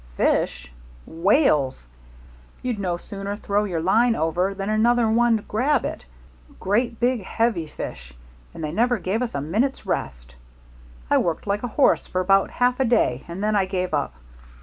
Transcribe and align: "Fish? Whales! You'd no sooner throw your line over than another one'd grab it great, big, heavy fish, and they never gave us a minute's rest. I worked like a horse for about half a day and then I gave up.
"Fish? 0.17 0.71
Whales! 1.05 1.87
You'd 2.63 2.79
no 2.79 2.97
sooner 2.97 3.35
throw 3.35 3.65
your 3.65 3.81
line 3.81 4.15
over 4.15 4.55
than 4.55 4.67
another 4.71 5.07
one'd 5.07 5.47
grab 5.47 5.85
it 5.85 6.05
great, 6.59 6.99
big, 6.99 7.21
heavy 7.21 7.67
fish, 7.67 8.11
and 8.51 8.63
they 8.63 8.71
never 8.71 8.97
gave 8.97 9.21
us 9.21 9.35
a 9.35 9.41
minute's 9.41 9.85
rest. 9.85 10.33
I 11.11 11.19
worked 11.19 11.45
like 11.45 11.61
a 11.61 11.67
horse 11.77 12.07
for 12.07 12.19
about 12.19 12.49
half 12.49 12.79
a 12.79 12.85
day 12.85 13.23
and 13.27 13.43
then 13.43 13.55
I 13.55 13.65
gave 13.65 13.93
up. 13.93 14.15